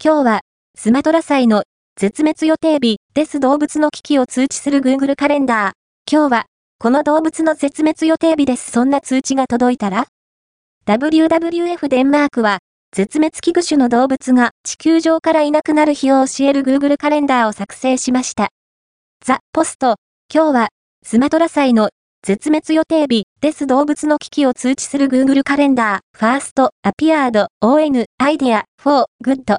[0.00, 0.40] 今日は、
[0.76, 1.64] スマトラサイの
[1.96, 5.72] 絶滅予定日です動物の危機を通知する Google カレンダー。
[6.08, 6.46] 今日は、
[6.78, 8.70] この動物の絶滅予定日です。
[8.70, 10.06] そんな通知が届いたら
[10.86, 12.58] ?WWF デンマークは、
[12.92, 18.50] 絶滅危惧種の動物が地球上からいなくなる日を教える Google カレンダーを作成しました。
[19.24, 19.96] The post、
[20.32, 20.68] 今日は、
[21.04, 21.88] スマトラサイの
[22.22, 29.56] 絶滅予定日です動物の危機を通知する Google カレンダー、ファースト、アピアード、ON、アイデア、フォー、グッド。